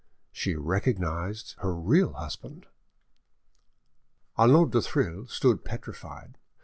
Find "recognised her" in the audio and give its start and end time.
0.55-1.75